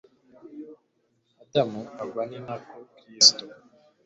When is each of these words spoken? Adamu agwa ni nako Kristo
Adamu 1.41 1.81
agwa 2.01 2.23
ni 2.29 2.37
nako 2.45 2.77
Kristo 2.95 3.45